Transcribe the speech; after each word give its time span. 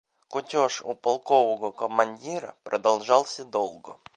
Кутеж 0.27 0.81
у 0.81 0.95
полкового 0.95 1.71
командира 1.71 2.55
продолжался 2.63 3.45
долго. 3.45 3.99